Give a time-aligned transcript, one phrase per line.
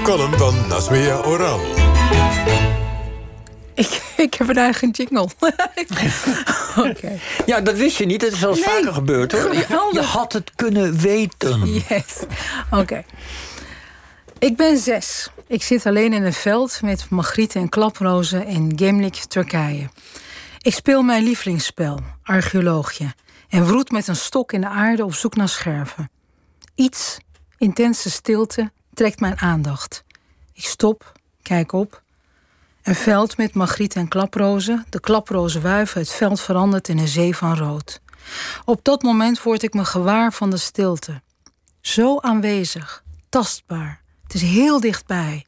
[0.00, 1.60] De column van Nasmea Oral.
[3.74, 5.28] Ik, ik heb een eigen jingle.
[6.90, 7.18] Oké.
[7.46, 8.22] Ja, dat wist je niet.
[8.22, 9.54] Het is al nee, vaker gebeurd hoor.
[9.54, 11.66] Je, je, had het kunnen weten.
[11.88, 12.22] Yes.
[12.70, 13.04] Oké.
[14.38, 15.30] Ik ben zes.
[15.46, 19.88] Ik zit alleen in een veld met magrieten en klaprozen in Gemlik, Turkije.
[20.60, 23.14] Ik speel mijn lievelingsspel, archeoloogje,
[23.48, 26.10] en wroet met een stok in de aarde op zoek naar scherven.
[26.74, 27.18] Iets,
[27.58, 30.04] intense stilte, trekt mijn aandacht.
[30.52, 32.02] Ik stop, kijk op.
[32.82, 34.86] Een veld met magrieten en klaprozen.
[34.88, 38.00] De klaprozen wuiven, het veld verandert in een zee van rood.
[38.64, 41.22] Op dat moment word ik me gewaar van de stilte.
[41.80, 44.02] Zo aanwezig, tastbaar.
[44.22, 45.46] Het is heel dichtbij.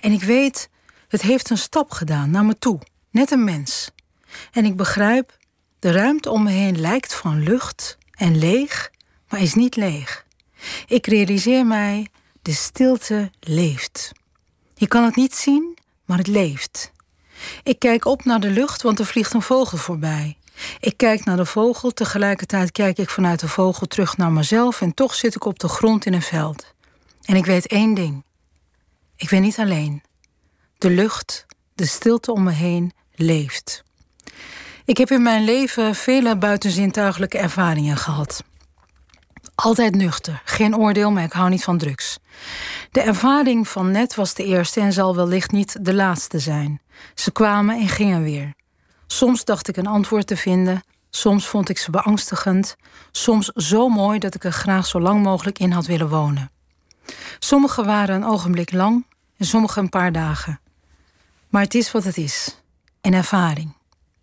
[0.00, 0.70] En ik weet,
[1.08, 3.90] het heeft een stap gedaan naar me toe, net een mens.
[4.52, 5.36] En ik begrijp,
[5.78, 8.90] de ruimte om me heen lijkt van lucht en leeg,
[9.28, 10.24] maar is niet leeg.
[10.86, 12.10] Ik realiseer mij,
[12.42, 14.12] de stilte leeft.
[14.74, 16.92] Je kan het niet zien, maar het leeft.
[17.62, 20.38] Ik kijk op naar de lucht, want er vliegt een vogel voorbij.
[20.80, 24.94] Ik kijk naar de vogel, tegelijkertijd kijk ik vanuit de vogel terug naar mezelf en
[24.94, 26.74] toch zit ik op de grond in een veld.
[27.24, 28.24] En ik weet één ding.
[29.16, 30.02] Ik ben niet alleen.
[30.78, 33.84] De lucht, de stilte om me heen leeft.
[34.84, 38.44] Ik heb in mijn leven vele buitenzintuigelijke ervaringen gehad.
[39.54, 42.18] Altijd nuchter, geen oordeel, maar ik hou niet van drugs.
[42.90, 46.80] De ervaring van net was de eerste en zal wellicht niet de laatste zijn.
[47.14, 48.54] Ze kwamen en gingen weer.
[49.06, 52.76] Soms dacht ik een antwoord te vinden, soms vond ik ze beangstigend,
[53.10, 56.50] soms zo mooi dat ik er graag zo lang mogelijk in had willen wonen.
[57.38, 60.60] Sommige waren een ogenblik lang en sommige een paar dagen.
[61.48, 62.62] Maar het is wat het is:
[63.00, 63.76] een ervaring.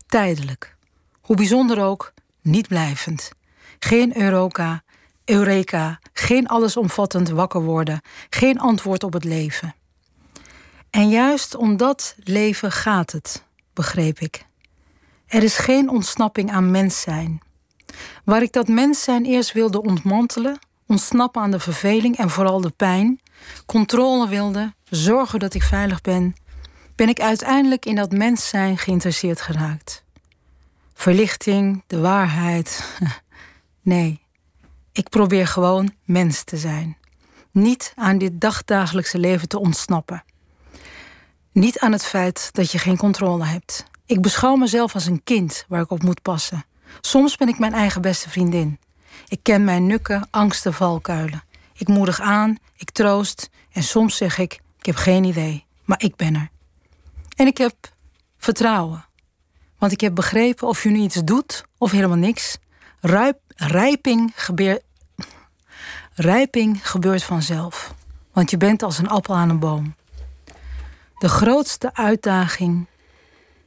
[0.07, 0.75] Tijdelijk.
[1.21, 3.31] Hoe bijzonder ook, niet blijvend.
[3.79, 4.83] Geen Euroka,
[5.29, 9.75] Eureka, geen allesomvattend wakker worden, geen antwoord op het leven.
[10.89, 13.43] En juist om dat leven gaat het,
[13.73, 14.45] begreep ik.
[15.27, 17.41] Er is geen ontsnapping aan mens zijn.
[18.23, 22.73] Waar ik dat mens zijn eerst wilde ontmantelen, ontsnappen aan de verveling en vooral de
[22.75, 23.19] pijn,
[23.65, 26.35] controle wilde, zorgen dat ik veilig ben,
[26.95, 30.03] ben ik uiteindelijk in dat mens zijn geïnteresseerd geraakt.
[30.93, 32.83] Verlichting, de waarheid.
[33.81, 34.26] Nee,
[34.97, 36.97] ik probeer gewoon mens te zijn.
[37.51, 40.23] Niet aan dit dagdagelijkse leven te ontsnappen.
[41.51, 43.85] Niet aan het feit dat je geen controle hebt.
[44.05, 46.65] Ik beschouw mezelf als een kind waar ik op moet passen.
[47.01, 48.79] Soms ben ik mijn eigen beste vriendin.
[49.27, 51.43] Ik ken mijn nukken, angsten, valkuilen.
[51.73, 56.15] Ik moedig aan, ik troost en soms zeg ik: Ik heb geen idee, maar ik
[56.15, 56.49] ben er.
[57.35, 57.75] En ik heb
[58.37, 59.05] vertrouwen.
[59.77, 62.57] Want ik heb begrepen of je nu iets doet of helemaal niks.
[63.55, 64.85] Rijping, gebeurt,
[66.19, 67.93] rijping gebeurt vanzelf.
[68.31, 69.95] Want je bent als een appel aan een boom.
[71.17, 72.87] De grootste uitdaging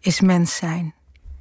[0.01, 0.95] is mens zijn.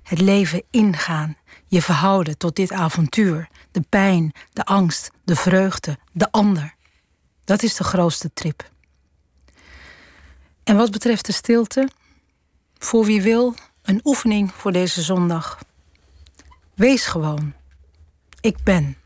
[0.04, 1.38] Het leven ingaan.
[1.68, 3.50] Je verhouden tot dit avontuur.
[3.72, 6.76] De pijn, de angst, de vreugde, de ander.
[7.44, 8.72] Dat is de grootste trip.
[10.64, 11.90] En wat betreft de stilte,
[12.78, 15.60] voor wie wil, een oefening voor deze zondag.
[16.74, 17.54] Wees gewoon.
[18.42, 18.98] Ik ben.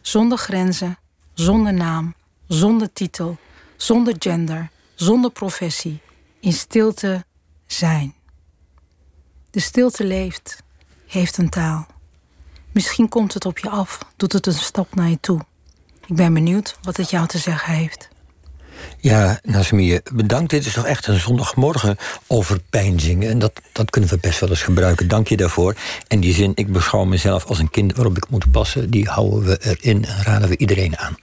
[0.00, 0.98] Zonder grenzen,
[1.34, 2.14] zonder naam,
[2.48, 3.36] zonder titel,
[3.76, 6.00] zonder gender, zonder professie.
[6.40, 7.24] In stilte
[7.66, 8.14] zijn.
[9.50, 10.62] De stilte leeft,
[11.06, 11.86] heeft een taal.
[12.72, 15.40] Misschien komt het op je af, doet het een stap naar je toe.
[16.06, 18.10] Ik ben benieuwd wat het jou te zeggen heeft.
[18.98, 20.50] Ja, Nasmie, bedankt.
[20.50, 23.30] Dit is toch echt een zondagmorgen overpeinzingen.
[23.30, 25.08] En dat, dat kunnen we best wel eens gebruiken.
[25.08, 25.74] Dank je daarvoor.
[26.08, 28.90] En die zin, ik beschouw mezelf als een kind waarop ik moet passen...
[28.90, 31.16] die houden we erin en raden we iedereen aan.